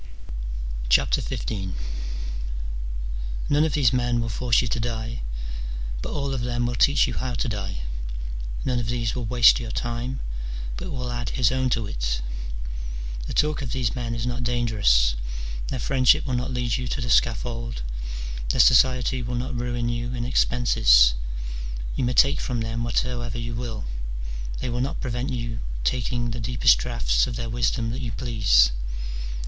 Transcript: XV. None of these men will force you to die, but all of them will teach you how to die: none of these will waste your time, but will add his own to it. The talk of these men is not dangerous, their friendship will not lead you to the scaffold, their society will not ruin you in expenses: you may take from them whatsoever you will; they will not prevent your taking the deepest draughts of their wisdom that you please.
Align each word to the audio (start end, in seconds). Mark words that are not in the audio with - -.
XV. 0.91 1.29
None 3.49 3.63
of 3.63 3.73
these 3.73 3.93
men 3.93 4.19
will 4.19 4.29
force 4.29 4.59
you 4.63 4.67
to 4.67 4.79
die, 4.79 5.21
but 6.01 6.11
all 6.11 6.33
of 6.33 6.41
them 6.41 6.65
will 6.65 6.73
teach 6.73 7.05
you 7.05 7.13
how 7.13 7.35
to 7.35 7.47
die: 7.47 7.81
none 8.65 8.79
of 8.79 8.87
these 8.87 9.13
will 9.13 9.25
waste 9.25 9.59
your 9.59 9.69
time, 9.69 10.19
but 10.75 10.89
will 10.89 11.11
add 11.11 11.29
his 11.29 11.51
own 11.51 11.69
to 11.69 11.85
it. 11.85 12.19
The 13.27 13.35
talk 13.35 13.61
of 13.61 13.73
these 13.73 13.93
men 13.95 14.15
is 14.15 14.25
not 14.25 14.41
dangerous, 14.43 15.13
their 15.67 15.77
friendship 15.77 16.25
will 16.25 16.33
not 16.33 16.49
lead 16.51 16.77
you 16.77 16.87
to 16.87 16.99
the 16.99 17.07
scaffold, 17.11 17.83
their 18.49 18.59
society 18.59 19.21
will 19.21 19.35
not 19.35 19.55
ruin 19.55 19.87
you 19.87 20.15
in 20.15 20.25
expenses: 20.25 21.13
you 21.95 22.03
may 22.03 22.13
take 22.13 22.41
from 22.41 22.61
them 22.61 22.83
whatsoever 22.83 23.37
you 23.37 23.53
will; 23.53 23.85
they 24.61 24.67
will 24.71 24.81
not 24.81 24.99
prevent 24.99 25.29
your 25.31 25.59
taking 25.83 26.31
the 26.31 26.39
deepest 26.39 26.79
draughts 26.79 27.27
of 27.27 27.35
their 27.35 27.51
wisdom 27.51 27.91
that 27.91 28.01
you 28.01 28.11
please. 28.11 28.71